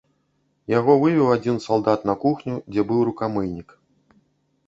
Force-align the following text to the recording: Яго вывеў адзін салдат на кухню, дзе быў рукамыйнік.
Яго 0.71 0.93
вывеў 1.01 1.27
адзін 1.33 1.59
салдат 1.65 2.07
на 2.11 2.15
кухню, 2.23 2.55
дзе 2.73 2.81
быў 2.93 2.99
рукамыйнік. 3.09 3.69